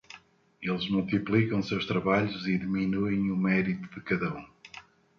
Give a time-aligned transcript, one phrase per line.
[0.59, 4.43] Eles multiplicam seus trabalhos e diminuem o mérito de cada um.